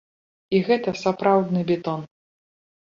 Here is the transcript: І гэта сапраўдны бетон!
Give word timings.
І 0.55 0.61
гэта 0.69 0.95
сапраўдны 1.03 1.61
бетон! 1.71 2.11